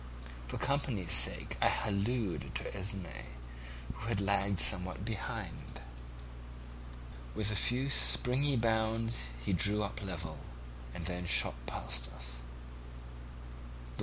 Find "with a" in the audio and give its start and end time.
7.35-7.55